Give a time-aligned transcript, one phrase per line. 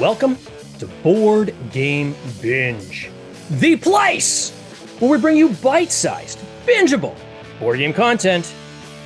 [0.00, 0.38] Welcome
[0.78, 3.10] to Board Game Binge,
[3.50, 4.52] the place
[5.00, 7.16] where we bring you bite sized, bingeable
[7.58, 8.54] board game content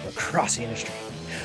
[0.07, 0.93] across the industry.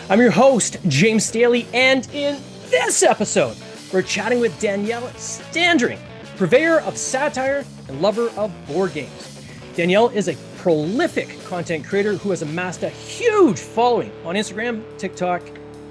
[0.10, 3.56] I'm your host, James Staley, and in this episode,
[3.94, 6.00] we're chatting with Danielle Standring,
[6.36, 9.42] purveyor of satire and lover of board games.
[9.78, 15.42] Danielle is a prolific content creator who has amassed a huge following on Instagram, TikTok,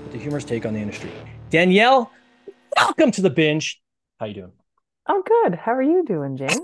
[0.05, 1.11] with a humorous take on the industry.
[1.49, 2.13] Danielle,
[2.77, 3.81] welcome to the binge.
[4.19, 4.53] How you doing?
[5.07, 5.55] I'm good.
[5.55, 6.61] How are you doing, James?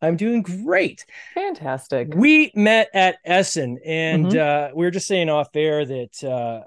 [0.00, 1.04] I'm doing great.
[1.34, 2.12] Fantastic.
[2.14, 4.36] We met at Essen, and Mhm.
[4.36, 6.64] uh, we were just saying off air that uh,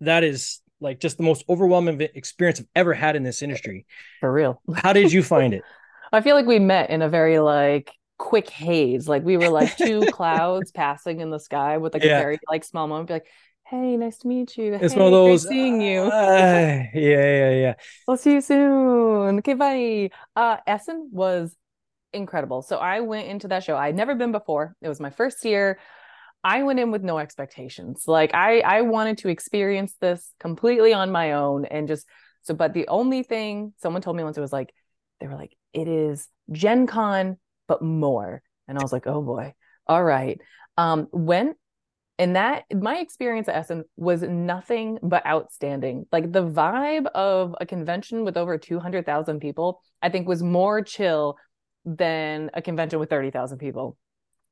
[0.00, 3.86] that is like just the most overwhelming experience I've ever had in this industry.
[4.20, 4.60] For real.
[4.74, 5.62] How did you find it?
[6.12, 9.06] I feel like we met in a very like quick haze.
[9.08, 12.18] Like we were like two clouds passing in the sky with like Yeah.
[12.18, 13.08] a very like small moment.
[13.08, 13.26] Be like,
[13.72, 14.74] hey, nice to meet you.
[14.74, 15.48] It's hey, one of those.
[15.48, 16.02] seeing you.
[16.02, 17.74] uh, yeah, yeah, yeah.
[18.06, 19.38] We'll see you soon.
[19.38, 20.10] Okay, bye.
[20.36, 21.56] Uh, Essen was
[22.12, 22.60] incredible.
[22.60, 23.74] So I went into that show.
[23.74, 24.76] I'd never been before.
[24.82, 25.78] It was my first year.
[26.44, 28.04] I went in with no expectations.
[28.06, 32.06] Like I, I wanted to experience this completely on my own and just
[32.42, 32.52] so.
[32.52, 34.74] But the only thing someone told me once it was like,
[35.18, 38.42] they were like, it is Gen Con, but more.
[38.68, 39.54] And I was like, oh boy,
[39.86, 40.38] all right.
[40.76, 41.56] Um, went
[42.22, 46.06] and that my experience at Essen was nothing but outstanding.
[46.12, 51.36] Like the vibe of a convention with over 200,000 people, I think was more chill
[51.84, 53.98] than a convention with 30,000 people.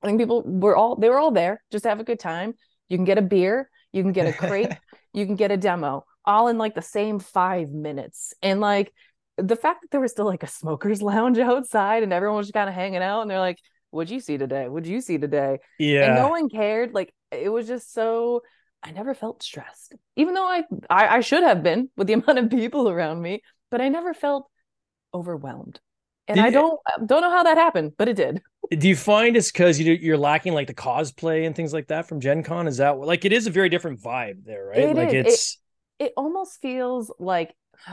[0.02, 2.54] I think people were all they were all there just to have a good time.
[2.88, 4.74] You can get a beer, you can get a crepe,
[5.12, 8.34] you can get a demo, all in like the same 5 minutes.
[8.42, 8.92] And like
[9.36, 12.54] the fact that there was still like a smokers lounge outside and everyone was just
[12.54, 13.58] kind of hanging out and they're like,
[13.90, 14.68] What'd you see today?
[14.68, 15.58] What'd you see today?
[15.78, 16.06] yeah.
[16.06, 18.42] and no one cared like it was just so
[18.82, 22.38] i never felt stressed even though I, I i should have been with the amount
[22.38, 24.48] of people around me but i never felt
[25.12, 25.80] overwhelmed
[26.28, 28.40] and Did i don't don't know how that happened but it did
[28.78, 32.06] Do you find it's because you you're lacking like the cosplay and things like that
[32.06, 32.68] from Gen Con?
[32.68, 34.78] Is that like it is a very different vibe there, right?
[34.78, 35.14] It like is.
[35.14, 35.58] It- it's
[35.98, 37.52] it almost feels like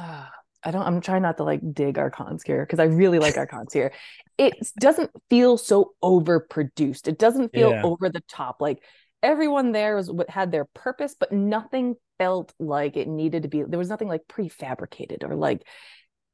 [0.63, 3.38] I don't I'm trying not to like dig our cons here because I really like
[3.38, 3.94] our cons here.
[4.38, 7.07] It doesn't feel so overproduced.
[7.07, 7.84] It doesn't feel Yeah.
[7.84, 8.57] over the top.
[8.59, 8.84] Like
[9.23, 13.63] everyone there was what had their purpose, but nothing felt like it needed to be.
[13.63, 15.63] There was nothing like prefabricated or like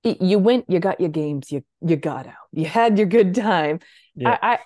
[0.03, 3.35] it- you went, you got your games, you you got out, you had your good
[3.35, 3.79] time.
[4.16, 4.38] Yeah.
[4.41, 4.59] I, I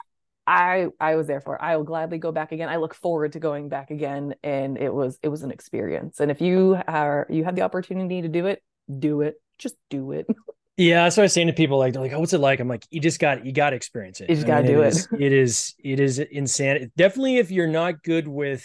[0.50, 1.56] I I was there for.
[1.56, 1.62] it.
[1.62, 2.70] I will gladly go back again.
[2.70, 6.20] I look forward to going back again, and it was it was an experience.
[6.22, 8.64] And if you are you have the opportunity to do it,
[8.98, 9.36] do it.
[9.58, 10.28] Just do it.
[10.80, 11.80] Yeah, that's what I was saying to people.
[11.80, 13.76] Like, they're like, "Oh, what's it like?" I'm like, "You just got, you got to
[13.76, 14.30] experience it.
[14.30, 14.90] You just gotta do it.
[14.90, 16.92] is- It is, it is insane.
[16.96, 18.64] Definitely, if you're not good with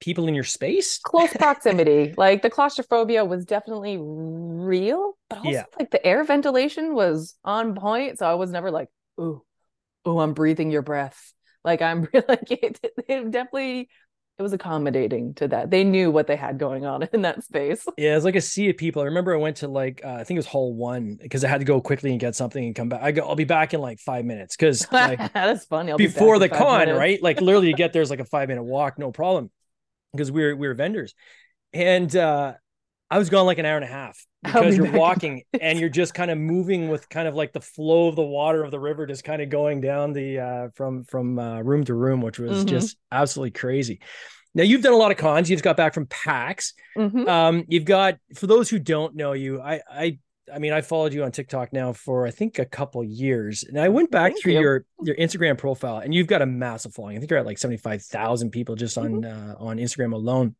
[0.00, 5.64] people in your space, Close proximity, like the claustrophobia was definitely real, but also Yeah.
[5.78, 8.18] like the air ventilation was on point.
[8.18, 8.88] So I was never like,
[9.20, 9.42] "Ooh,
[10.04, 11.32] oh, I'm breathing your breath."
[11.64, 13.88] Like I'm really like it, it definitely
[14.38, 15.70] it was accommodating to that.
[15.70, 17.84] They knew what they had going on in that space.
[17.96, 19.02] yeah, it's like a sea of people.
[19.02, 21.48] I remember I went to like, uh, I think it was Hall One because I
[21.48, 23.02] had to go quickly and get something and come back.
[23.02, 25.90] I go, I'll be back in like five minutes because like That's funny.
[25.90, 26.98] I'll before in the con, minutes.
[26.98, 27.22] right?
[27.22, 29.50] Like literally, you get there's like a five minute walk, no problem,
[30.12, 31.14] because we're we're vendors,
[31.72, 32.54] and uh
[33.10, 35.88] I was gone like an hour and a half because be you're walking and you're
[35.88, 38.78] just kind of moving with kind of like the flow of the water of the
[38.78, 42.38] river, just kind of going down the uh from from uh, room to room, which
[42.38, 42.68] was Mhm.
[42.68, 44.00] just absolutely crazy.
[44.54, 45.48] Now you've done a lot of cons.
[45.50, 46.74] You've got back from PAX.
[46.96, 47.28] Mhm.
[47.28, 50.18] Um, you've got for those who don't know you, I I
[50.52, 53.78] I mean I followed you on TikTok now for I think a couple years, and
[53.78, 54.60] I went back Thank through you.
[54.60, 57.16] your your Instagram profile, and you've got a massive following.
[57.16, 59.50] I think you're at like seventy five thousand people just on Mm-hmm.
[59.50, 60.54] uh, on Instagram alone.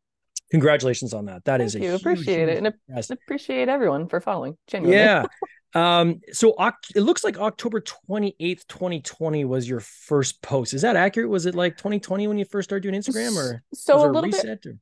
[0.51, 1.45] Congratulations on that.
[1.45, 1.95] That is Thank a you.
[1.95, 2.59] Appreciate it.
[2.59, 4.57] And appreciate everyone for following.
[4.67, 4.99] Genuinely.
[4.99, 5.27] Yeah.
[5.75, 6.57] Um, so
[6.95, 10.73] it looks like October 28th, 2020 was your first post.
[10.73, 11.29] Is that accurate?
[11.29, 14.45] Was it like 2020 when you first started doing Instagram or so a little bit
[14.67, 14.79] or-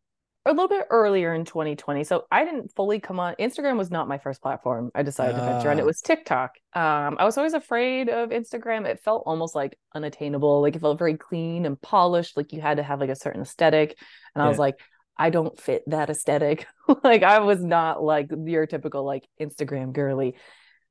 [0.47, 2.05] a little bit earlier in 2020.
[2.05, 3.35] So I didn't fully come on.
[3.35, 4.93] Instagram was not my first platform.
[4.95, 5.77] I decided to venture on.
[5.77, 5.81] Ah.
[5.81, 6.53] It was TikTok.
[6.73, 8.87] Um, I was always afraid of Instagram.
[8.87, 10.63] It felt almost like unattainable.
[10.63, 12.37] Like it felt very clean and polished.
[12.37, 13.99] Like you had to have like a certain aesthetic.
[14.37, 14.79] And I was like,
[15.17, 16.67] I don't fit that aesthetic.
[17.05, 20.35] like I was not like your typical like Instagram girly.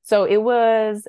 [0.04, 1.08] So it was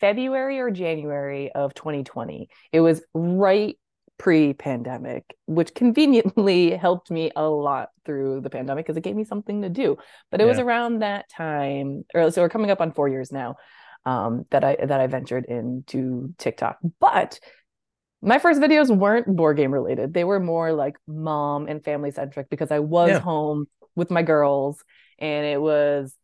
[0.00, 2.48] February or January of 2020.
[2.72, 3.76] It was right
[4.18, 9.62] pre-pandemic, which conveniently helped me a lot through the pandemic because it gave me something
[9.62, 9.96] to do.
[10.30, 13.56] But it was around that time, or so we're coming up on four years now,
[14.04, 16.78] um, that I that I ventured into TikTok.
[17.00, 17.40] But
[18.22, 20.14] my first videos weren't board game related.
[20.14, 23.18] They were more like mom and family centric because I was Yeah.
[23.18, 23.66] home
[23.96, 24.82] with my girls
[25.18, 26.14] and it was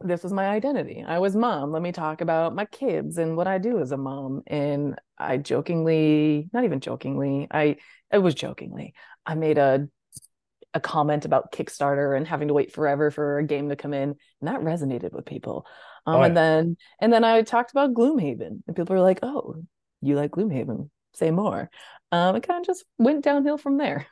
[0.00, 1.02] this was my identity.
[1.06, 1.72] I was mom.
[1.72, 4.42] Let me talk about my kids and what I do as a mom.
[4.46, 7.76] And I jokingly, not even jokingly, I
[8.12, 8.94] it was jokingly.
[9.24, 9.88] I made a
[10.74, 14.16] a comment about Kickstarter and having to wait forever for a game to come in,
[14.40, 15.66] and that resonated with people.
[16.04, 16.26] Um, oh, yeah.
[16.26, 19.62] And then and then I talked about Gloomhaven, and people were like, "Oh,
[20.06, 20.90] you like Gloomhaven?
[21.14, 21.70] Say more."
[22.12, 24.06] Um, it kind of just went downhill from there.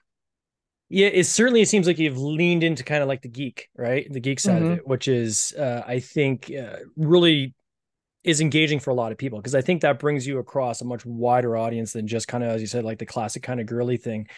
[0.89, 4.07] Yeah, it certainly seems like you've leaned into kind of like the geek, right?
[4.11, 4.73] The geek side mm-hmm.
[4.73, 7.55] of it, which is, uh, I think, uh, really
[8.25, 10.85] is engaging for a lot of people because I think that brings you across a
[10.85, 13.67] much wider audience than just kind of, as you said, like the classic kind of
[13.67, 14.29] girly thing,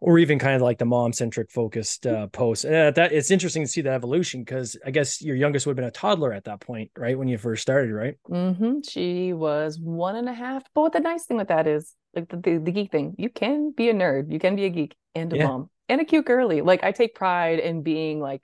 [0.00, 2.64] or even kind of like the mom centric focused uh, posts.
[2.64, 5.76] Uh, that it's interesting to see that evolution because I guess your youngest would have
[5.76, 7.18] been a toddler at that point, right?
[7.18, 8.16] When you first started, right?
[8.28, 8.80] Mm-hmm.
[8.86, 10.64] She was one and a half.
[10.74, 13.30] But what the nice thing with that is, like the, the, the geek thing, you
[13.30, 15.46] can be a nerd, you can be a geek and a yeah.
[15.46, 16.60] mom and a cute girly.
[16.60, 18.42] Like I take pride in being like,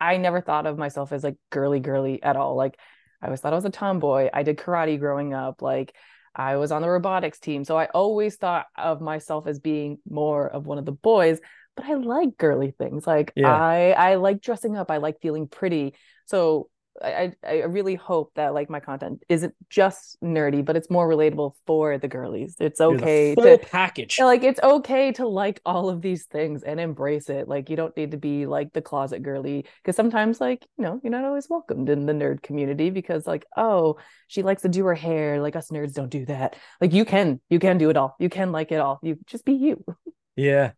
[0.00, 2.56] I never thought of myself as like girly girly at all.
[2.56, 2.78] Like
[3.22, 4.28] I always thought I was a tomboy.
[4.32, 5.62] I did karate growing up.
[5.62, 5.94] Like
[6.34, 7.64] I was on the robotics team.
[7.64, 11.38] So I always thought of myself as being more of one of the boys,
[11.76, 13.06] but I like girly things.
[13.06, 13.54] Like yeah.
[13.54, 14.90] I I like dressing up.
[14.90, 15.94] I like feeling pretty.
[16.26, 16.68] So
[17.00, 21.54] I, I really hope that like my content isn't just nerdy, but it's more relatable
[21.66, 22.56] for the girlies.
[22.60, 24.18] It's okay full to package.
[24.20, 27.48] Like it's okay to like all of these things and embrace it.
[27.48, 31.00] Like you don't need to be like the closet girly because sometimes like you know
[31.02, 33.96] you're not always welcomed in the nerd community because like oh
[34.28, 36.56] she likes to do her hair like us nerds don't do that.
[36.80, 38.16] Like you can you can do it all.
[38.18, 39.00] You can like it all.
[39.02, 39.84] You just be you.
[40.34, 40.72] Yeah.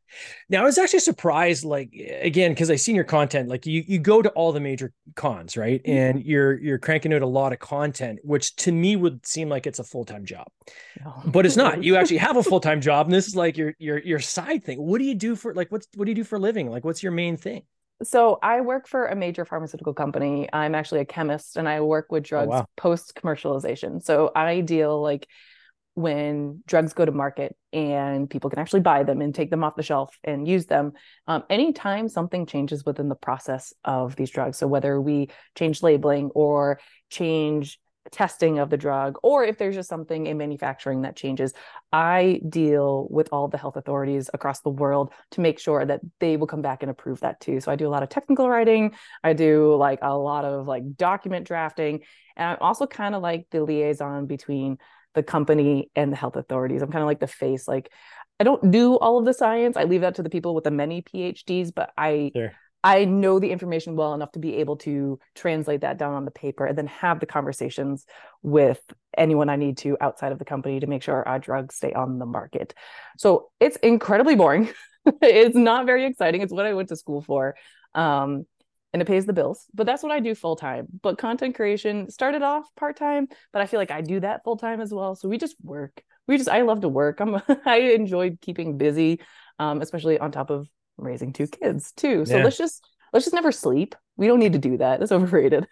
[0.49, 1.91] Now I was actually surprised, like
[2.21, 3.49] again, because I seen your content.
[3.49, 5.81] Like you, you go to all the major cons, right?
[5.83, 5.97] Mm-hmm.
[5.97, 9.67] And you're you're cranking out a lot of content, which to me would seem like
[9.67, 10.49] it's a full time job,
[11.05, 11.23] no.
[11.27, 11.85] but it's not.
[11.85, 14.65] You actually have a full time job, and this is like your your your side
[14.65, 14.83] thing.
[14.83, 16.69] What do you do for like what's what do you do for a living?
[16.69, 17.63] Like what's your main thing?
[18.03, 20.49] So I work for a major pharmaceutical company.
[20.53, 22.67] I'm actually a chemist, and I work with drugs oh, wow.
[22.77, 24.03] post commercialization.
[24.03, 25.29] So I deal like
[25.95, 29.77] when drugs go to market and people can actually buy them and take them off
[29.77, 30.93] the shelf and use them
[31.29, 34.59] um, anytime something changes within the process of these drugs.
[34.59, 36.81] So whether we change labeling or
[37.11, 37.79] change
[38.13, 41.55] testing of the drug or if there's just something in manufacturing that changes
[41.91, 46.37] i deal with all the health authorities across the world to make sure that they
[46.37, 47.61] will come back and approve that too.
[47.61, 48.95] So i do a lot of technical writing.
[49.23, 52.03] I do like a lot of like document drafting.
[52.37, 54.79] And i'm also kind of like the liaison between
[55.15, 56.83] the company and the health authorities.
[56.83, 57.67] I'm kind of like the face.
[57.67, 57.91] Like
[58.41, 59.77] I don't do all of the science.
[59.77, 62.53] I leave that to the people with the many PhDs, but I sure.
[62.85, 66.31] I know the information well enough to be able to translate that down on the
[66.31, 68.05] paper and then have the conversations
[68.43, 68.79] with
[69.17, 72.19] anyone I need to outside of the company to make sure our drugs stay on
[72.19, 72.75] the market.
[73.17, 74.69] So it's incredibly boring.
[75.23, 76.43] it's not very exciting.
[76.43, 77.55] It's what I went to school for.
[77.95, 78.45] Um,
[78.95, 79.67] and it pays the bills.
[79.75, 80.87] But that's what I do full time.
[81.03, 84.57] But content creation started off part time, but I feel like I do that full
[84.57, 85.17] time as well.
[85.17, 86.01] So we just work.
[86.29, 87.21] We just I love to work.
[87.21, 89.21] I'm I enjoy keeping busy,
[89.59, 92.25] um, especially on top of raising two kids too.
[92.25, 92.45] So yeah.
[92.45, 93.97] let's just let's just never sleep.
[94.17, 95.03] We don't need to do that.
[95.03, 95.67] It's overrated.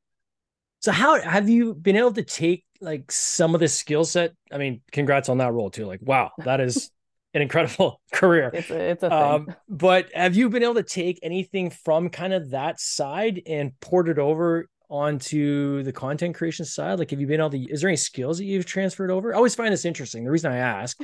[0.80, 4.32] so how have you been able to take like some of the skill set?
[4.50, 5.84] I mean, congrats on that role too.
[5.84, 6.90] Like, wow, that is
[7.36, 8.50] an incredible career.
[8.52, 12.32] It's a, it's a um, but have you been able to take anything from kind
[12.32, 16.98] of that side and port it over onto the content creation side?
[16.98, 19.32] Like, have you been able to, is there any skills that you've transferred over?
[19.32, 20.24] I always find this interesting.
[20.24, 20.98] The reason I ask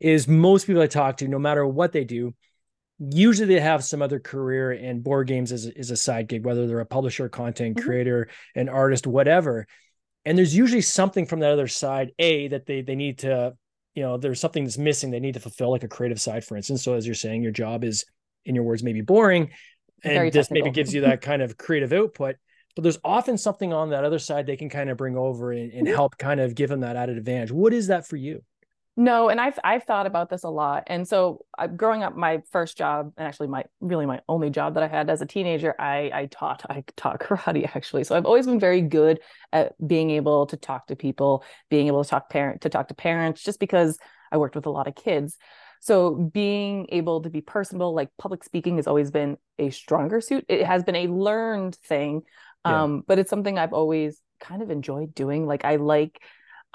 [0.00, 2.34] is most people I talk to, no matter what they do,
[2.98, 6.66] usually they have some other career and board games is, is a side gig, whether
[6.66, 7.86] they're a publisher, content mm-hmm.
[7.86, 9.66] creator, an artist, whatever.
[10.24, 13.54] And there's usually something from that other side, A, that they they need to
[13.98, 16.56] you know there's something that's missing they need to fulfill like a creative side for
[16.56, 16.84] instance.
[16.84, 18.04] So as you're saying your job is
[18.44, 19.50] in your words maybe boring
[20.04, 20.66] and Very this technical.
[20.66, 22.36] maybe gives you that kind of creative output
[22.76, 25.72] but there's often something on that other side they can kind of bring over and,
[25.72, 25.96] and mm-hmm.
[25.96, 27.50] help kind of give them that added advantage.
[27.50, 28.44] What is that for you
[28.98, 30.82] no, and I've I've thought about this a lot.
[30.88, 34.74] And so, uh, growing up, my first job, and actually my really my only job
[34.74, 38.02] that I had as a teenager, I I taught I taught karate actually.
[38.02, 39.20] So I've always been very good
[39.52, 42.94] at being able to talk to people, being able to talk parent to talk to
[42.94, 44.00] parents, just because
[44.32, 45.36] I worked with a lot of kids.
[45.80, 50.44] So being able to be personable, like public speaking, has always been a stronger suit.
[50.48, 52.22] It has been a learned thing,
[52.66, 52.82] yeah.
[52.82, 55.46] um, but it's something I've always kind of enjoyed doing.
[55.46, 56.20] Like I like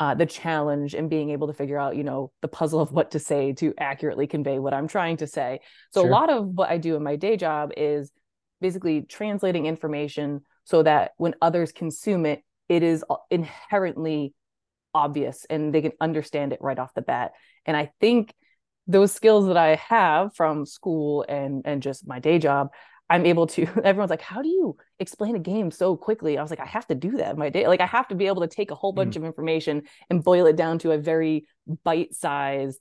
[0.04, 3.12] uh, the challenge and being able to figure out, you know, the puzzle of what
[3.12, 5.62] to say to accurately convey what I'm trying to say.
[5.92, 6.10] So sure.
[6.10, 8.12] a lot of what I do in my day job is
[8.60, 14.34] basically translating information so that when others consume it, it is inherently
[14.94, 17.32] obvious and they can understand it right off the bat.
[17.66, 18.34] And I think
[18.88, 22.72] those skills that I have from school and and just my day job,
[23.14, 26.38] I'm able to, everyone's like, how do you explain a game so quickly?
[26.38, 27.68] I was like, I have to do that my day.
[27.68, 29.18] Like, I have to be able to take a whole bunch mm.
[29.18, 31.46] of information and boil it down to a very
[31.84, 32.80] bite sized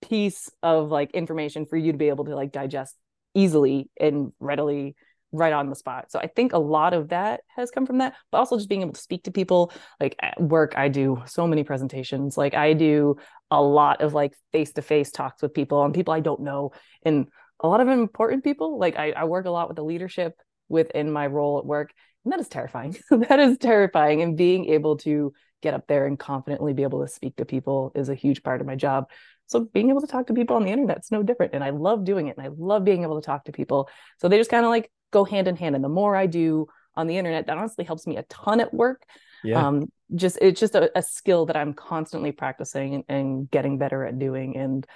[0.00, 2.94] piece of like information for you to be able to like digest
[3.34, 4.96] easily and readily
[5.32, 6.10] right on the spot.
[6.10, 8.82] So I think a lot of that has come from that, but also just being
[8.82, 9.72] able to speak to people.
[10.00, 12.38] Like at work, I do so many presentations.
[12.38, 13.16] Like I do
[13.50, 16.72] a lot of like face to face talks with people and people I don't know.
[17.02, 17.26] And
[17.60, 18.78] a lot of important people.
[18.78, 21.92] Like I, I work a lot with the leadership within my role at work.
[22.24, 22.96] And that is terrifying.
[23.10, 24.22] that is terrifying.
[24.22, 25.32] And being able to
[25.62, 28.60] get up there and confidently be able to speak to people is a huge part
[28.60, 29.06] of my job.
[29.46, 31.54] So being able to talk to people on the internet is no different.
[31.54, 32.36] And I love doing it.
[32.36, 33.88] And I love being able to talk to people.
[34.18, 35.74] So they just kind of like go hand in hand.
[35.74, 38.72] And the more I do on the internet, that honestly helps me a ton at
[38.72, 39.02] work.
[39.42, 39.66] Yeah.
[39.66, 44.04] Um, just it's just a, a skill that I'm constantly practicing and, and getting better
[44.04, 44.56] at doing.
[44.56, 44.86] And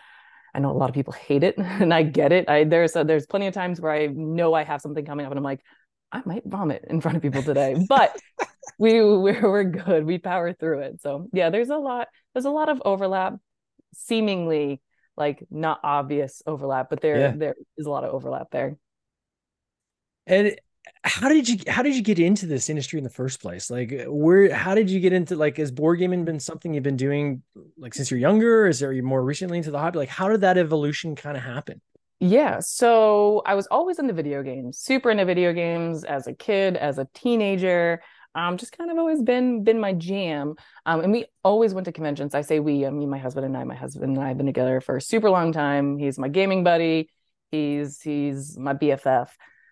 [0.58, 2.48] I know a lot of people hate it, and I get it.
[2.48, 5.30] I there's a, there's plenty of times where I know I have something coming up,
[5.30, 5.60] and I'm like,
[6.10, 8.18] I might vomit in front of people today, but
[8.78, 10.04] we we're, we're good.
[10.04, 11.00] We power through it.
[11.00, 12.08] So yeah, there's a lot.
[12.34, 13.34] There's a lot of overlap,
[13.94, 14.80] seemingly
[15.16, 17.32] like not obvious overlap, but there yeah.
[17.36, 18.76] there is a lot of overlap there.
[20.26, 20.56] And
[21.04, 23.70] how did you how did you get into this industry in the first place?
[23.70, 26.96] Like where how did you get into like has board gaming been something you've been
[26.96, 27.42] doing
[27.76, 28.66] like since you're younger?
[28.66, 29.98] Is there you more recently into the hobby?
[29.98, 31.80] Like how did that evolution kind of happen?
[32.20, 36.76] Yeah so i was always into video games super into video games as a kid
[36.76, 38.02] as a teenager
[38.34, 40.54] um just kind of always been been my jam.
[40.84, 42.34] Um and we always went to conventions.
[42.34, 44.46] I say we i mean my husband and i my husband and i have been
[44.46, 45.96] together for a super long time.
[45.96, 47.10] He's my gaming buddy.
[47.52, 49.28] He's he's my bff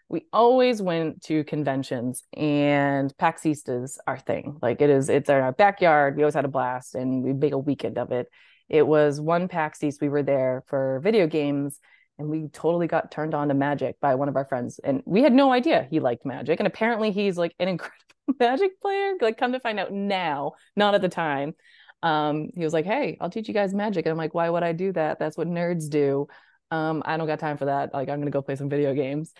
[0.09, 4.59] we always went to conventions and PAX East is our thing.
[4.63, 6.17] Like it is, it's our backyard.
[6.17, 8.29] We always had a blast and we make a weekend of it.
[8.69, 10.01] It was one PAX East.
[10.01, 11.81] We were there for video games
[12.19, 14.79] and we totally got turned on to magic by one of our friends.
[14.83, 16.61] And we had no idea he liked magic.
[16.61, 17.97] And apparently he's like an incredible
[18.39, 19.15] magic player.
[19.21, 21.55] Like come to find out now, not at the time.
[22.03, 24.07] Um, he was like, Hey, I'll teach you guys magic.
[24.07, 25.19] And I'm like, why would I do that?
[25.19, 26.29] That's what nerds do.
[26.71, 27.93] Um, I don't got time for that.
[27.93, 29.33] Like I'm gonna go play some video games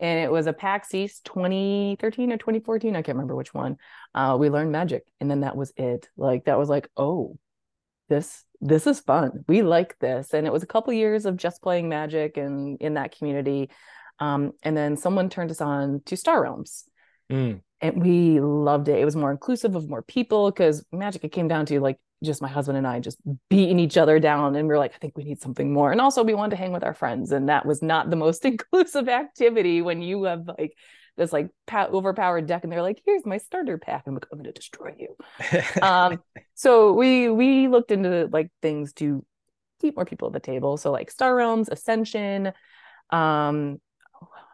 [0.00, 2.94] and it was a PAX East 2013 or 2014.
[2.94, 3.76] I can't remember which one.
[4.14, 6.08] Uh, we learned magic, and then that was it.
[6.16, 7.38] Like that was like, oh,
[8.08, 9.44] this this is fun.
[9.48, 12.94] We like this, and it was a couple years of just playing magic and in
[12.94, 13.70] that community.
[14.18, 16.84] Um, and then someone turned us on to Star Realms.
[17.30, 17.60] Mm.
[17.80, 18.98] And we loved it.
[18.98, 22.42] It was more inclusive of more people because magic, it came down to like just
[22.42, 23.18] my husband and I just
[23.50, 24.56] beating each other down.
[24.56, 25.92] And we are like, I think we need something more.
[25.92, 27.32] And also, we wanted to hang with our friends.
[27.32, 30.74] And that was not the most inclusive activity when you have like
[31.16, 34.04] this like overpowered deck and they're like, here's my starter pack.
[34.06, 35.82] I'm like, I'm going to destroy you.
[35.82, 36.22] um,
[36.54, 39.24] so we we looked into like things to
[39.80, 40.76] keep more people at the table.
[40.76, 42.52] So like Star Realms, Ascension,
[43.10, 43.80] um,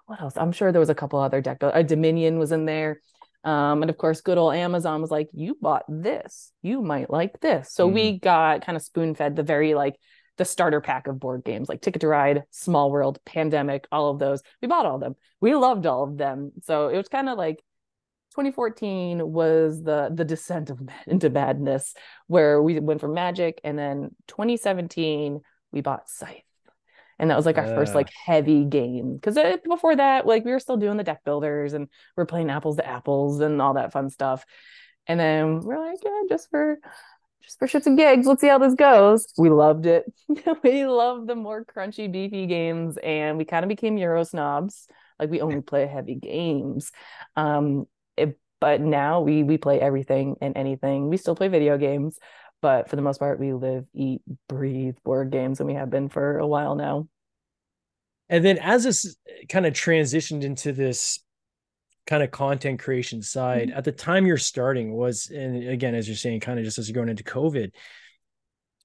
[0.06, 0.36] what else?
[0.36, 1.58] I'm sure there was a couple other deck.
[1.62, 3.00] A Dominion was in there.
[3.44, 7.40] Um, and of course, good old Amazon was like, you bought this, you might like
[7.40, 7.72] this.
[7.72, 7.94] So mm.
[7.94, 9.96] we got kind of spoon fed the very like
[10.38, 14.18] the starter pack of board games like Ticket to Ride, Small World, Pandemic, all of
[14.18, 14.42] those.
[14.60, 15.16] We bought all of them.
[15.40, 16.52] We loved all of them.
[16.62, 17.62] So it was kind of like
[18.32, 21.94] 2014 was the the descent of into madness
[22.28, 25.40] where we went from Magic, and then 2017
[25.72, 26.42] we bought Scythe
[27.18, 27.74] and that was like our uh.
[27.74, 29.14] first like heavy game.
[29.14, 32.50] Because before that like we were still doing the deck builders and we are playing
[32.50, 34.44] apples to apples and all that fun stuff.
[35.06, 36.78] And then we're like yeah just for
[37.42, 39.26] just for shits and gigs let's see how this goes.
[39.36, 40.04] We loved it.
[40.62, 44.86] We loved the more crunchy beefy games and we kind of became euro snobs.
[45.18, 46.92] Like we only play heavy games.
[47.36, 51.08] Um it, but now we we play everything and anything.
[51.08, 52.18] We still play video games
[52.62, 56.08] but for the most part we live eat breathe board games and we have been
[56.08, 57.06] for a while now.
[58.28, 59.16] And then as this
[59.50, 61.18] kind of transitioned into this
[62.06, 63.78] kind of content creation side mm-hmm.
[63.78, 66.88] at the time you're starting was and again as you're saying kind of just as
[66.88, 67.70] you're going into covid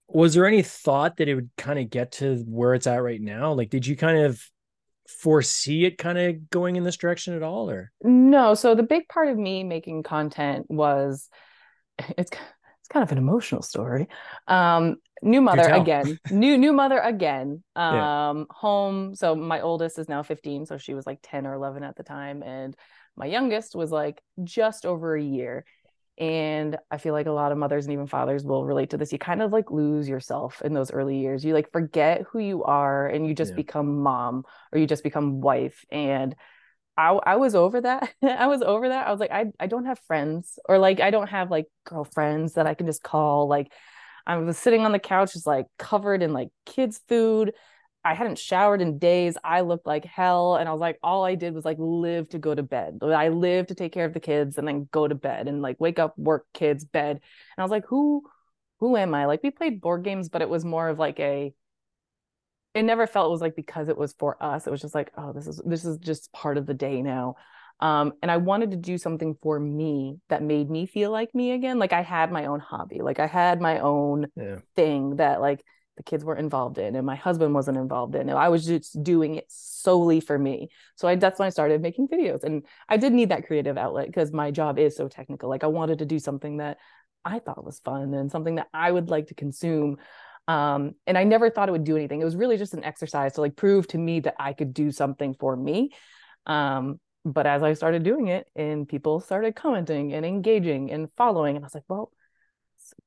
[0.07, 3.21] was there any thought that it would kind of get to where it's at right
[3.21, 3.53] now?
[3.53, 4.41] Like did you kind of
[5.07, 7.91] foresee it kind of going in this direction at all or?
[8.01, 11.29] No so the big part of me making content was
[12.17, 12.31] it's
[12.87, 14.07] it's kind of an emotional story.
[14.47, 17.63] Um, new mother again, new new mother again.
[17.75, 18.43] Um, yeah.
[18.49, 19.13] home.
[19.13, 22.01] So my oldest is now 15, so she was like 10 or 11 at the
[22.01, 22.75] time, and
[23.15, 25.65] my youngest was like just over a year.
[26.17, 29.11] And I feel like a lot of mothers and even fathers will relate to this.
[29.11, 31.45] You kind of like lose yourself in those early years.
[31.45, 33.57] You like forget who you are and you just yeah.
[33.57, 35.85] become mom or you just become wife.
[35.91, 36.35] And
[36.97, 38.11] I, I was over that.
[38.23, 39.07] I was over that.
[39.07, 42.53] I was like, I, I don't have friends or like, I don't have like girlfriends
[42.53, 43.47] that I can just call.
[43.47, 43.71] Like,
[44.25, 47.53] I was sitting on the couch, just like covered in like kids' food.
[48.03, 49.37] I hadn't showered in days.
[49.43, 50.55] I looked like hell.
[50.55, 52.99] And I was like, all I did was like live to go to bed.
[53.01, 55.79] I lived to take care of the kids and then go to bed and like
[55.79, 57.11] wake up, work, kids, bed.
[57.11, 57.21] And
[57.57, 58.23] I was like, who
[58.79, 59.25] who am I?
[59.25, 61.53] Like we played board games, but it was more of like a
[62.77, 64.67] it never felt it was like because it was for us.
[64.67, 67.35] It was just like, oh, this is this is just part of the day now.
[67.79, 71.51] Um, and I wanted to do something for me that made me feel like me
[71.51, 71.79] again.
[71.79, 74.59] Like I had my own hobby, like I had my own yeah.
[74.75, 75.63] thing that like
[75.95, 79.01] the kids weren't involved in and my husband wasn't involved in and i was just
[79.01, 82.97] doing it solely for me so i that's when i started making videos and i
[82.97, 86.05] did need that creative outlet because my job is so technical like i wanted to
[86.05, 86.77] do something that
[87.25, 89.97] i thought was fun and something that i would like to consume
[90.47, 93.33] um, and i never thought it would do anything it was really just an exercise
[93.33, 95.91] to like prove to me that i could do something for me
[96.45, 101.55] um, but as i started doing it and people started commenting and engaging and following
[101.55, 102.11] and i was like well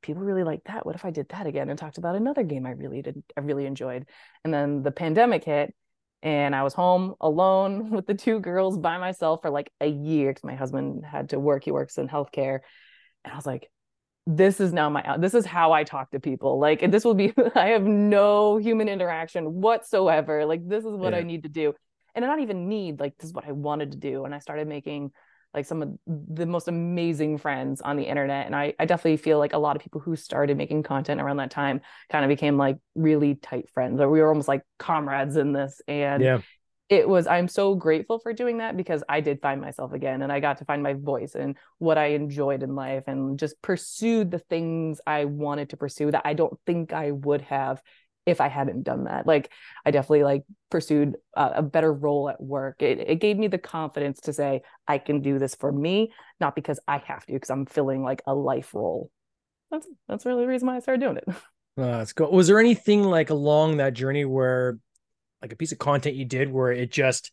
[0.02, 0.84] people really like that.
[0.84, 3.40] What if I did that again and talked about another game I really did I
[3.40, 4.06] really enjoyed?
[4.44, 5.74] And then the pandemic hit
[6.22, 10.30] and I was home alone with the two girls by myself for like a year
[10.30, 11.64] because my husband had to work.
[11.64, 12.60] He works in healthcare.
[13.24, 13.68] And I was like,
[14.36, 16.58] this is now my this is how I talk to people.
[16.58, 20.46] Like this will be I have no human interaction whatsoever.
[20.46, 21.18] Like this is what yeah.
[21.18, 21.74] I need to do.
[22.14, 24.24] And I not even need, like this is what I wanted to do.
[24.24, 25.12] And I started making
[25.54, 28.46] like some of the most amazing friends on the internet.
[28.46, 31.38] And I, I definitely feel like a lot of people who started making content around
[31.38, 35.36] that time kind of became like really tight friends, or we were almost like comrades
[35.36, 35.80] in this.
[35.88, 36.40] And yeah.
[36.90, 40.32] It was, I'm so grateful for doing that because I did find myself again and
[40.32, 44.32] I got to find my voice and what I enjoyed in life and just pursued
[44.32, 47.80] the things I wanted to pursue that I don't think I would have
[48.26, 49.24] if I hadn't done that.
[49.24, 49.52] Like
[49.86, 52.82] I definitely like pursued a, a, better role at work.
[52.82, 56.56] It, it gave me the confidence to say I can do this for me, not
[56.56, 59.10] because I have to, because I'm filling like a life role.
[59.70, 61.24] That's that's really the reason why I started doing it.
[61.76, 62.32] That's cool.
[62.32, 64.78] Was there anything like along that journey where,
[65.42, 67.32] like a piece of content you did where it just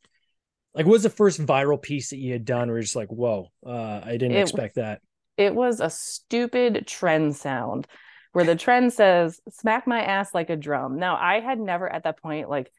[0.73, 3.09] like what was the first viral piece that you had done where you're just like,
[3.09, 5.01] whoa, uh, I didn't it, expect that.
[5.35, 7.87] It was a stupid trend sound
[8.33, 10.99] where the trend says smack my ass like a drum.
[10.99, 12.71] Now, I had never at that point like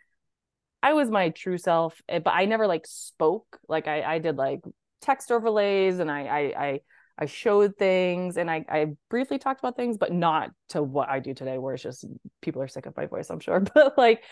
[0.83, 3.59] I was my true self, eh, but I never like spoke.
[3.69, 4.61] Like I I did like
[5.01, 6.81] text overlays and I I I,
[7.19, 11.19] I showed things and I I briefly talked about things, but not to what I
[11.19, 12.05] do today, where it's just
[12.43, 13.61] people are sick of my voice, I'm sure.
[13.75, 14.23] But like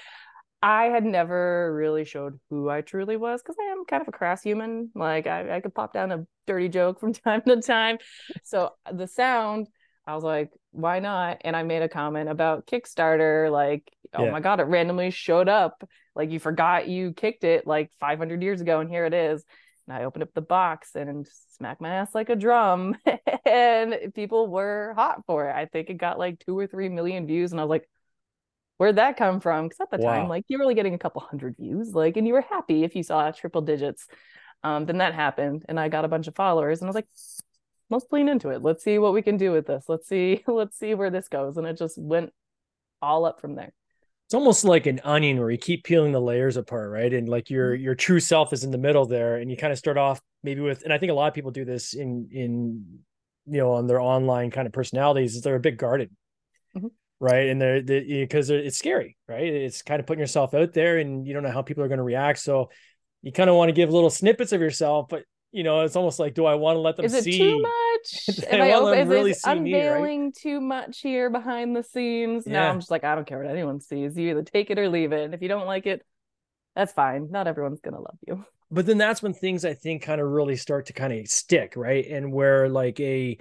[0.66, 4.12] I had never really showed who I truly was because I am kind of a
[4.12, 4.90] crass human.
[4.96, 7.98] Like I, I could pop down a dirty joke from time to time.
[8.42, 9.68] So uh, the sound
[10.08, 11.42] I was like, why not?
[11.42, 14.30] And I made a comment about Kickstarter, like, oh yeah.
[14.32, 15.88] my God, it randomly showed up.
[16.16, 19.44] Like you forgot you kicked it like 500 years ago, and here it is.
[19.86, 22.96] And I opened up the box and smacked my ass like a drum,
[23.46, 25.54] and people were hot for it.
[25.54, 27.88] I think it got like two or three million views, and I was like,
[28.78, 29.68] where'd that come from?
[29.68, 30.12] Because at the wow.
[30.12, 32.84] time, like you were only getting a couple hundred views, like, and you were happy
[32.84, 34.06] if you saw triple digits.
[34.62, 37.08] Um, then that happened, and I got a bunch of followers, and I was like,
[37.90, 38.62] let's lean into it.
[38.62, 39.84] Let's see what we can do with this.
[39.88, 41.56] Let's see, let's see where this goes.
[41.56, 42.32] And it just went
[43.02, 43.72] all up from there.
[44.26, 47.12] It's almost like an onion where you keep peeling the layers apart, right?
[47.12, 47.84] And like your mm-hmm.
[47.84, 50.60] your true self is in the middle there, and you kind of start off maybe
[50.60, 52.98] with, and I think a lot of people do this in in
[53.46, 56.10] you know on their online kind of personalities is they're a bit guarded,
[56.76, 56.88] mm-hmm.
[57.20, 57.48] Right?
[57.48, 59.44] And they're because they, it's scary, right?
[59.44, 61.98] It's kind of putting yourself out there, and you don't know how people are going
[61.98, 62.70] to react, so
[63.22, 66.18] you kind of want to give little snippets of yourself, but you know, it's almost
[66.18, 67.38] like, do I want to let them is it see?
[67.38, 68.44] Too much?
[68.48, 70.34] Am I, open, is really unveiling me, right?
[70.36, 72.44] too much here behind the scenes?
[72.46, 72.52] Yeah.
[72.52, 74.16] No, I'm just like, I don't care what anyone sees.
[74.16, 75.24] You either take it or leave it.
[75.24, 76.04] And if you don't like it,
[76.74, 77.30] that's fine.
[77.30, 78.44] Not everyone's gonna love you.
[78.68, 81.74] But then that's when things I think kind of really start to kind of stick,
[81.76, 82.04] right?
[82.04, 83.38] And where like a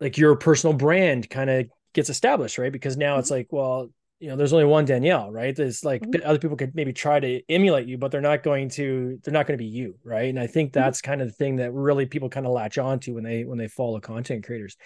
[0.00, 2.72] like your personal brand kind of gets established, right?
[2.72, 3.20] Because now mm-hmm.
[3.20, 3.88] it's like, well,
[4.22, 6.24] you know there's only one danielle right there's like mm-hmm.
[6.24, 9.48] other people could maybe try to emulate you but they're not going to they're not
[9.48, 10.78] going to be you right and i think mm-hmm.
[10.78, 11.10] that's mm-hmm.
[11.10, 13.58] kind of the thing that really people kind of latch on to when they when
[13.58, 14.76] they follow content creators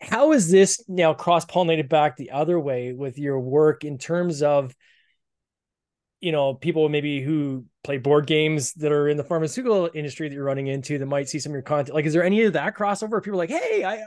[0.00, 4.42] how is this now cross pollinated back the other way with your work in terms
[4.42, 4.74] of
[6.20, 10.34] you know people maybe who play board games that are in the pharmaceutical industry that
[10.34, 12.54] you're running into that might see some of your content like is there any of
[12.54, 14.02] that crossover people like hey i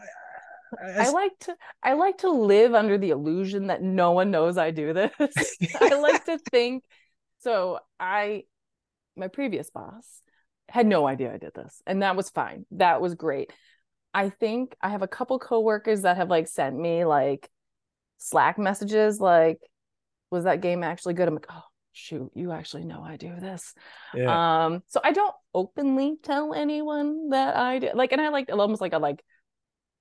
[0.82, 4.72] I like to I like to live under the illusion that no one knows I
[4.72, 5.12] do this.
[5.82, 6.84] I like to think
[7.40, 8.44] so I
[9.16, 10.22] my previous boss
[10.70, 12.66] had no idea I did this and that was fine.
[12.72, 13.52] That was great.
[14.14, 17.50] I think I have a couple coworkers that have like sent me like
[18.18, 19.60] Slack messages like
[20.32, 21.28] was that game actually good?
[21.28, 23.74] I'm like, "Oh, shoot, you actually know I do this."
[24.16, 24.66] Yeah.
[24.66, 28.82] Um so I don't openly tell anyone that I do like and I like almost
[28.82, 29.24] like a like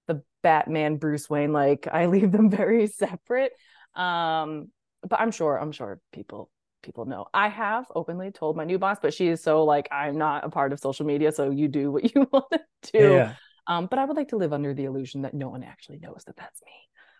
[0.07, 3.53] the Batman Bruce Wayne like I leave them very separate
[3.95, 4.69] um
[5.07, 6.51] but I'm sure I'm sure people
[6.83, 7.27] people know.
[7.33, 10.51] I have openly told my new boss, but she is so like I'm not a
[10.51, 13.13] part of social media, so you do what you want to do.
[13.15, 13.35] Yeah.
[13.67, 16.25] Um, but I would like to live under the illusion that no one actually knows
[16.27, 16.73] that that's me.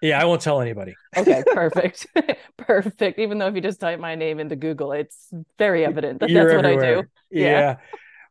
[0.09, 0.95] Yeah, I won't tell anybody.
[1.17, 2.09] okay, perfect.
[2.59, 3.21] perfect.
[3.21, 6.45] Even though if you just type my name into Google, it's very evident that You're
[6.45, 6.97] that's everywhere.
[6.97, 7.09] what I do.
[7.31, 7.47] Yeah.
[7.47, 7.77] yeah.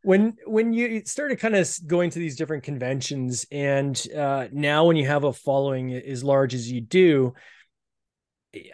[0.04, 4.96] When when you started kind of going to these different conventions and uh, now when
[4.96, 7.34] you have a following as large as you do,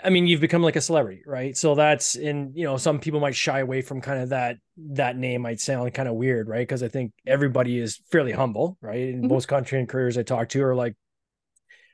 [0.04, 1.56] I mean, you've become like a celebrity, right?
[1.56, 4.58] So that's and you know, some people might shy away from kind of that
[4.94, 6.68] that name might sound kind of weird, right?
[6.68, 9.10] Because I think everybody is fairly humble, right?
[9.10, 9.34] And mm-hmm.
[9.34, 10.96] most content creators I talk to are like,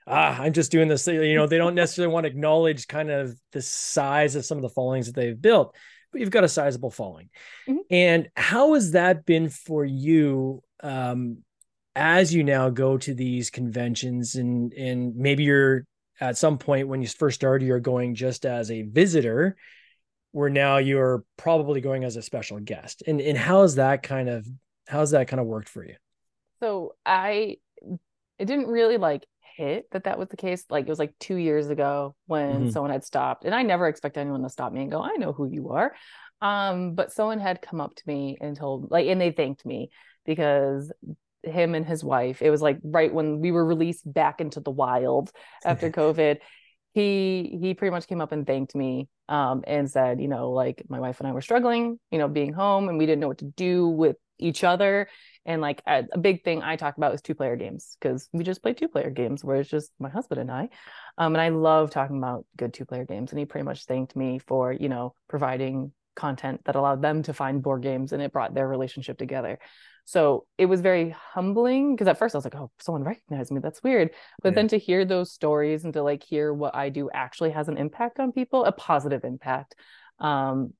[0.07, 1.05] ah, I'm just doing this.
[1.07, 4.61] You know, they don't necessarily want to acknowledge kind of the size of some of
[4.61, 5.75] the followings that they've built,
[6.13, 7.29] but you've got a sizable following.
[7.67, 7.79] Mm-hmm.
[7.91, 10.63] And how has that been for you?
[10.81, 11.39] Um,
[11.95, 15.85] as you now go to these conventions and and maybe you're
[16.21, 19.57] at some point when you first started, you're going just as a visitor,
[20.31, 23.03] where now you're probably going as a special guest.
[23.05, 24.47] And and how's that kind of
[24.87, 25.95] how's that kind of worked for you?
[26.59, 27.57] So I
[28.39, 30.65] it didn't really like hit that that was the case.
[30.69, 32.69] Like it was like two years ago when mm-hmm.
[32.69, 35.33] someone had stopped, and I never expect anyone to stop me and go, "I know
[35.33, 35.93] who you are."
[36.41, 39.89] Um, but someone had come up to me and told like, and they thanked me
[40.25, 40.91] because
[41.43, 42.41] him and his wife.
[42.41, 45.31] It was like right when we were released back into the wild
[45.63, 46.37] after COVID.
[46.93, 50.83] He he pretty much came up and thanked me um, and said, you know, like
[50.89, 53.39] my wife and I were struggling, you know, being home and we didn't know what
[53.39, 55.07] to do with each other.
[55.45, 58.43] And like a, a big thing I talk about is two player games because we
[58.43, 60.69] just play two player games where it's just my husband and I.
[61.17, 63.31] Um, and I love talking about good two player games.
[63.31, 67.33] And he pretty much thanked me for, you know, providing content that allowed them to
[67.33, 69.59] find board games and it brought their relationship together.
[70.05, 73.61] So it was very humbling because at first I was like, oh, someone recognized me.
[73.61, 74.11] That's weird.
[74.41, 74.55] But yeah.
[74.55, 77.77] then to hear those stories and to like hear what I do actually has an
[77.77, 79.75] impact on people, a positive impact.
[80.19, 80.73] Um,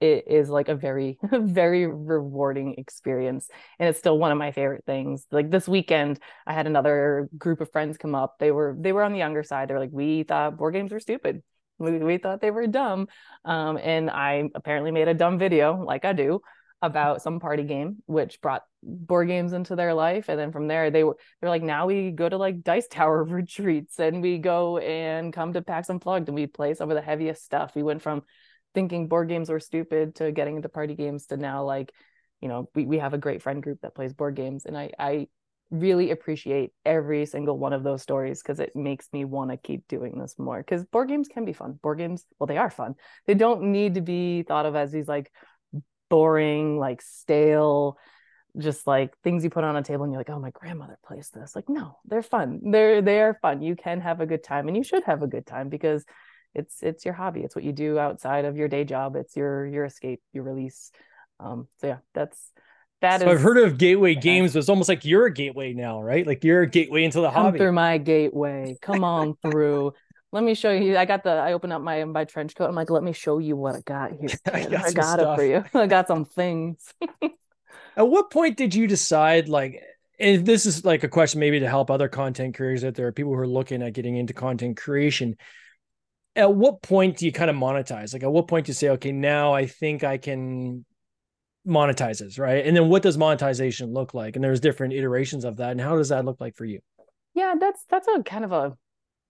[0.00, 3.48] it is like a very, very rewarding experience.
[3.78, 5.26] And it's still one of my favorite things.
[5.30, 8.36] Like this weekend, I had another group of friends come up.
[8.38, 9.68] They were they were on the younger side.
[9.68, 11.42] They're like, we thought board games were stupid.
[11.78, 13.08] We, we thought they were dumb.
[13.44, 16.40] Um, and I apparently made a dumb video, like I do,
[16.82, 20.90] about some party game which brought board games into their life and then from there
[20.90, 24.76] they were they're like now we go to like dice tower retreats and we go
[24.78, 28.02] and come to PAX Unplugged and we play some of the heaviest stuff we went
[28.02, 28.22] from
[28.76, 31.92] thinking board games were stupid to getting into party games to now like
[32.40, 34.90] you know we, we have a great friend group that plays board games and i
[34.98, 35.26] i
[35.72, 39.88] really appreciate every single one of those stories because it makes me want to keep
[39.88, 42.94] doing this more because board games can be fun board games well they are fun
[43.26, 45.32] they don't need to be thought of as these like
[46.08, 47.98] boring, like stale,
[48.58, 51.30] just like things you put on a table and you're like, oh, my grandmother plays
[51.30, 51.54] this.
[51.54, 52.60] Like, no, they're fun.
[52.70, 53.62] They're they are fun.
[53.62, 56.04] You can have a good time and you should have a good time because
[56.56, 57.40] it's it's your hobby.
[57.40, 59.16] It's what you do outside of your day job.
[59.16, 60.90] It's your your escape, your release.
[61.38, 62.50] Um, so yeah, that's
[63.02, 65.74] that so is, I've heard of gateway games, but it's almost like you're a gateway
[65.74, 66.26] now, right?
[66.26, 67.58] Like you're a gateway into the come hobby.
[67.58, 68.76] Through my gateway.
[68.80, 69.92] Come on through
[70.32, 70.96] let me show you.
[70.96, 72.68] I got the, I opened up my my trench coat.
[72.68, 74.28] I'm like, let me show you what I got here.
[74.52, 75.64] I got, I got it for you.
[75.72, 76.92] I got some things.
[77.96, 79.82] At what point did you decide, like,
[80.20, 83.12] and this is like a question maybe to help other content creators out there, are
[83.12, 85.36] people who are looking at getting into content creation.
[86.36, 88.12] At what point do you kind of monetize?
[88.12, 90.84] Like, at what point do you say, okay, now I think I can
[91.66, 92.64] monetize this, right?
[92.64, 94.36] And then what does monetization look like?
[94.36, 95.70] And there's different iterations of that.
[95.72, 96.80] And how does that look like for you?
[97.34, 98.76] Yeah, that's that's a kind of a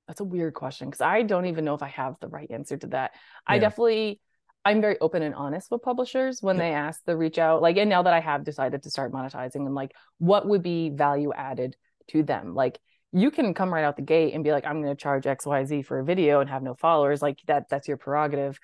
[0.06, 2.76] that's a weird question because I don't even know if I have the right answer
[2.76, 3.12] to that.
[3.14, 3.54] Yeah.
[3.54, 4.20] I definitely
[4.64, 6.62] I'm very open and honest with publishers when yeah.
[6.62, 7.62] they ask the reach out.
[7.62, 10.90] Like, and now that I have decided to start monetizing, I'm like, what would be
[10.90, 11.76] value added
[12.08, 12.54] to them?
[12.54, 12.80] Like,
[13.16, 15.46] you can come right out the gate and be like, I'm going to charge X,
[15.46, 17.22] Y, Z for a video and have no followers.
[17.22, 18.58] Like that, that's your prerogative.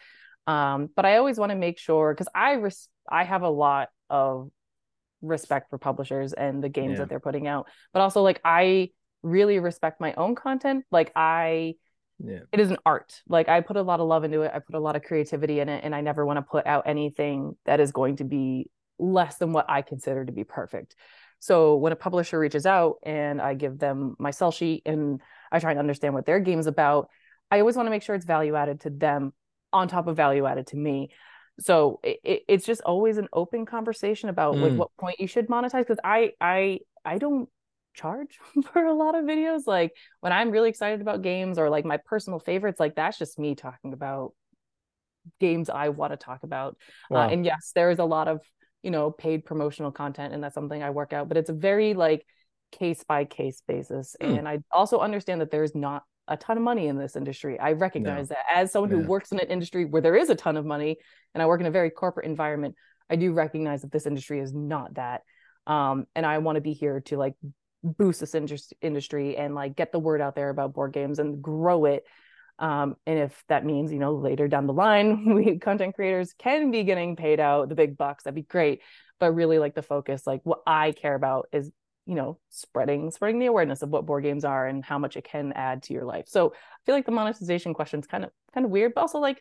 [0.47, 3.89] Um, but I always want to make sure because I res- I have a lot
[4.11, 4.51] of
[5.23, 6.99] respect for publishers and the games yeah.
[6.99, 8.91] that they're putting out, but also like I
[9.23, 11.75] really respect my own content like i
[12.19, 12.41] yeah.
[12.53, 14.75] it is an art like i put a lot of love into it i put
[14.75, 17.81] a lot of creativity in it and i never want to put out anything that
[17.81, 20.97] is going to be less than what i consider to be perfect
[21.43, 25.59] so when a publisher reaches out and i give them my sell sheet and i
[25.59, 27.09] try and understand what their game is about
[27.51, 29.33] i always want to make sure it's value added to them
[29.73, 31.11] on top of value added to me
[31.61, 34.63] so it, it's just always an open conversation about mm.
[34.63, 37.49] like what point you should monetize because i i i don't
[37.93, 38.39] charge
[38.73, 41.97] for a lot of videos like when i'm really excited about games or like my
[41.97, 44.33] personal favorites like that's just me talking about
[45.41, 46.77] games i want to talk about
[47.11, 47.27] uh, wow.
[47.27, 48.41] uh, and yes there is a lot of
[48.83, 51.95] you know paid promotional content and that's something i work out but it's a very
[51.95, 52.27] like
[52.71, 54.39] case by case basis mm.
[54.39, 57.59] and i also understand that there's not a ton of money in this industry.
[57.59, 58.37] I recognize no.
[58.37, 60.97] that as someone who works in an industry where there is a ton of money
[61.35, 62.77] and I work in a very corporate environment,
[63.11, 65.23] I do recognize that this industry is not that.
[65.67, 67.35] Um, and I want to be here to like
[67.83, 68.35] boost this
[68.81, 72.05] industry and like get the word out there about board games and grow it.
[72.63, 76.71] Um, and if that means, you know, later down the line, we content creators can
[76.71, 78.81] be getting paid out the big bucks, that'd be great.
[79.21, 81.71] But really like the focus, like what I care about is
[82.07, 85.23] you know spreading spreading the awareness of what board games are and how much it
[85.23, 88.31] can add to your life so i feel like the monetization question is kind of
[88.53, 89.41] kind of weird but also like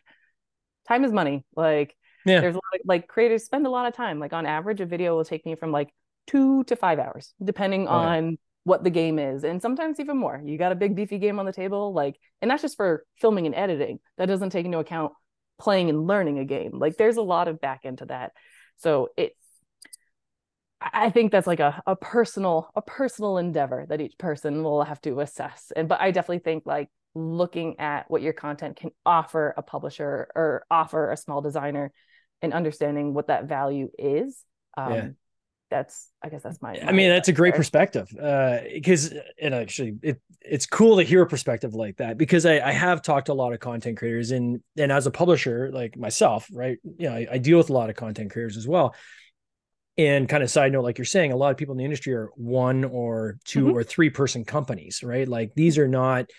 [0.86, 2.40] time is money like yeah.
[2.40, 4.86] there's a lot of, like creators spend a lot of time like on average a
[4.86, 5.92] video will take me from like
[6.28, 8.38] two to five hours depending oh, on.
[8.64, 11.46] What the game is and sometimes even more you got a big beefy game on
[11.46, 15.12] the table like and that's just for filming and editing that doesn't take into account
[15.58, 18.32] playing and learning a game like there's a lot of back into that
[18.76, 19.34] so it
[20.92, 25.00] I think that's like a, a personal a personal endeavor that each person will have
[25.02, 25.72] to assess.
[25.74, 30.28] And but I definitely think like looking at what your content can offer a publisher
[30.34, 31.92] or offer a small designer
[32.40, 34.44] and understanding what that value is.
[34.76, 35.08] Um, yeah.
[35.72, 36.74] That's I guess that's my.
[36.74, 37.58] my I mean, that's a great there.
[37.58, 42.44] perspective because uh, and actually it it's cool to hear a perspective like that because
[42.46, 45.70] I, I have talked to a lot of content creators and and as a publisher
[45.72, 46.78] like myself, right?
[46.98, 48.94] You know, I, I deal with a lot of content creators as well
[49.98, 52.14] and kind of side note like you're saying a lot of people in the industry
[52.14, 53.76] are one or 2 mm-hmm.
[53.76, 56.30] or three person companies right like these are not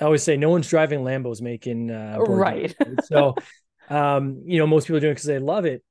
[0.00, 3.34] i always say no one's driving lambos making uh right so
[3.88, 5.82] um you know most people are doing it because they love it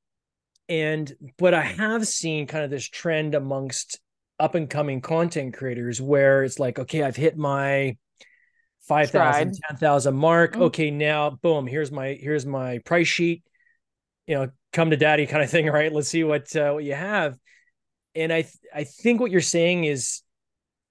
[0.69, 3.99] and but i have seen kind of this trend amongst
[4.39, 7.95] up and coming content creators where it's like okay i've hit my
[8.81, 10.63] 5000 10000 mark mm-hmm.
[10.63, 13.43] okay now boom here's my here's my price sheet
[14.27, 15.91] you know come to daddy kind of thing, right?
[15.91, 17.37] Let's see what uh, what you have.
[18.15, 20.21] And I th- I think what you're saying is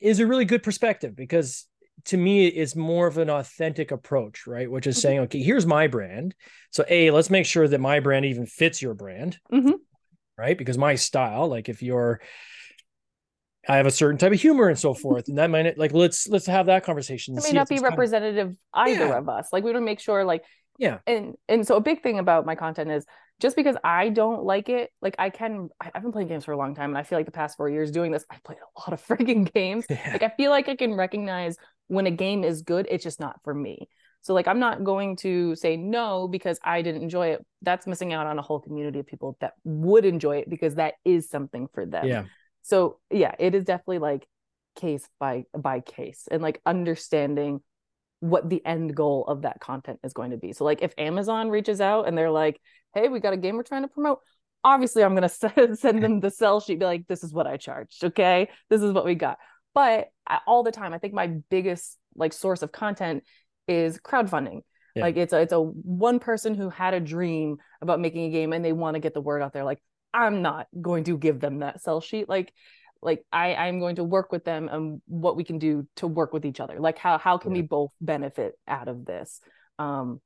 [0.01, 1.67] is a really good perspective because
[2.07, 4.71] to me it's more of an authentic approach, right?
[4.71, 5.03] Which is mm-hmm.
[5.03, 6.35] saying, okay, here's my brand.
[6.71, 9.73] So a let's make sure that my brand even fits your brand, mm-hmm.
[10.39, 10.57] right?
[10.57, 12.21] Because my style, like if you're
[13.69, 15.29] I have a certain type of humor and so forth.
[15.29, 17.37] And that might like let's let's have that conversation.
[17.37, 19.19] It may not be representative of, either yeah.
[19.19, 19.49] of us.
[19.53, 20.45] Like we want to make sure like
[20.79, 20.99] yeah.
[21.07, 23.07] And and so a big thing about my content is
[23.41, 26.57] just because I don't like it, like I can, I've been playing games for a
[26.57, 28.81] long time, and I feel like the past four years doing this, I've played a
[28.81, 29.85] lot of freaking games.
[29.97, 30.13] Yeah.
[30.13, 31.57] Like I feel like I can recognize
[31.89, 33.89] when a game is good, it's just not for me.
[34.23, 37.47] So like I'm not going to say no because I didn't enjoy it.
[37.63, 40.95] That's missing out on a whole community of people that would enjoy it because that
[41.05, 42.07] is something for them.
[42.07, 42.25] Yeah.
[42.63, 44.27] So yeah, it is definitely like
[44.75, 47.61] case by by case and like understanding
[48.21, 50.53] what the end goal of that content is going to be.
[50.53, 52.61] So like if Amazon reaches out and they're like,
[52.95, 54.19] "Hey, we got a game we're trying to promote."
[54.65, 57.57] Obviously, I'm going to send them the sell sheet be like, "This is what I
[57.57, 58.49] charged, okay?
[58.71, 59.39] This is what we got."
[59.77, 60.09] But
[60.47, 63.25] all the time, I think my biggest like source of content
[63.69, 64.63] is crowdfunding.
[64.95, 65.03] Yeah.
[65.03, 68.55] Like it's a it's a one person who had a dream about making a game
[68.55, 69.65] and they want to get the word out there.
[69.65, 69.83] Like
[70.15, 72.27] I'm not going to give them that sell sheet.
[72.27, 72.55] Like
[73.03, 76.33] like i i'm going to work with them and what we can do to work
[76.33, 77.61] with each other like how how can yeah.
[77.61, 79.39] we both benefit out of this
[79.79, 80.19] um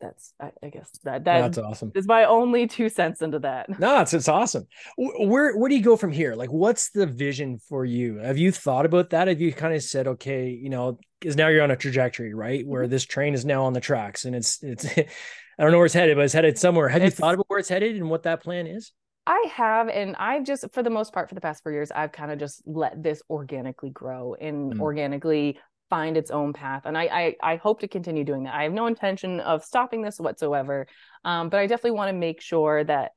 [0.00, 1.92] that's I, I, guess that that that's awesome.
[1.94, 3.68] is my only two cents into that.
[3.80, 4.66] No it's it's awesome.
[4.96, 6.34] Where where do you go from here?
[6.34, 8.18] Like what's the vision for you?
[8.18, 9.28] Have you thought about that?
[9.28, 12.66] Have you kind of said okay you know because now you're on a trajectory right?
[12.66, 12.90] Where mm-hmm.
[12.90, 15.94] this train is now on the tracks and it's it's i don't know where it's
[15.94, 16.88] headed but it's headed somewhere.
[16.88, 18.92] Have it's, you thought about where it's headed and what that plan is?
[19.28, 22.12] I have, and I've just, for the most part, for the past four years, I've
[22.12, 24.80] kind of just let this organically grow and mm.
[24.80, 25.58] organically
[25.90, 26.82] find its own path.
[26.84, 28.54] And I, I, I, hope to continue doing that.
[28.54, 30.86] I have no intention of stopping this whatsoever.
[31.24, 33.12] Um, but I definitely want to make sure that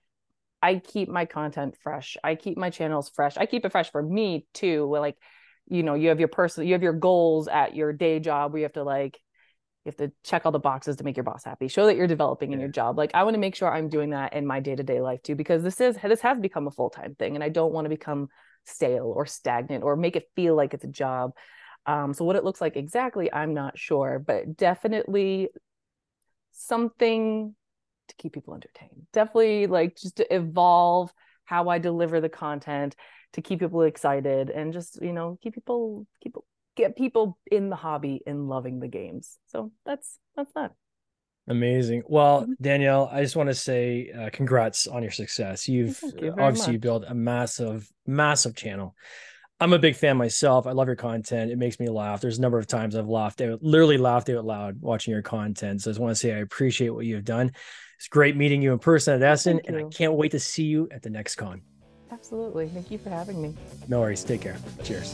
[0.62, 2.18] I keep my content fresh.
[2.24, 3.38] I keep my channels fresh.
[3.38, 4.88] I keep it fresh for me too.
[4.90, 5.18] Like,
[5.68, 8.60] you know, you have your personal, you have your goals at your day job where
[8.60, 9.20] you have to like
[9.84, 12.08] you have to check all the boxes to make your boss happy show that you're
[12.08, 14.60] developing in your job like i want to make sure i'm doing that in my
[14.60, 17.74] day-to-day life too because this is this has become a full-time thing and i don't
[17.74, 18.28] want to become
[18.66, 21.32] stale or stagnant or make it feel like it's a job
[21.86, 25.50] um, so what it looks like exactly i'm not sure but definitely
[26.52, 27.56] something
[28.08, 31.12] to keep people entertained definitely like just to evolve
[31.46, 32.96] how i deliver the content
[33.34, 36.34] to keep people excited and just you know keep people keep
[36.76, 39.38] get people in the hobby and loving the games.
[39.48, 40.72] So that's that's that.
[41.48, 42.04] Amazing.
[42.08, 42.54] Well, mm-hmm.
[42.62, 45.68] Danielle, I just want to say uh, congrats on your success.
[45.68, 46.82] You've you obviously much.
[46.82, 48.96] built a massive, massive channel.
[49.62, 50.66] I'm a big fan myself.
[50.66, 51.52] I love your content.
[51.52, 52.20] It makes me laugh.
[52.20, 55.84] There's a number of times I've laughed out, literally laughed out loud watching your content.
[55.84, 57.52] So I just want to say I appreciate what you've done.
[58.00, 60.90] It's great meeting you in person at Essen, and I can't wait to see you
[60.90, 61.62] at the next con.
[62.12, 62.70] Absolutely.
[62.70, 63.54] Thank you for having me.
[63.88, 64.24] No worries.
[64.24, 64.58] Take care.
[64.84, 65.14] Cheers.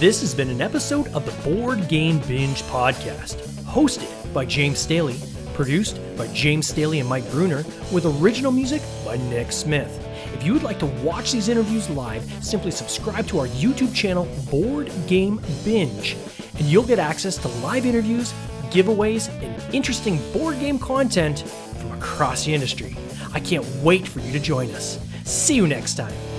[0.00, 5.20] This has been an episode of the Board Game Binge podcast, hosted by James Staley,
[5.54, 10.01] produced by James Staley and Mike Bruner, with original music by Nick Smith.
[10.34, 14.26] If you would like to watch these interviews live, simply subscribe to our YouTube channel,
[14.50, 16.16] Board Game Binge,
[16.58, 18.32] and you'll get access to live interviews,
[18.70, 21.40] giveaways, and interesting board game content
[21.78, 22.96] from across the industry.
[23.32, 24.98] I can't wait for you to join us.
[25.24, 26.31] See you next time.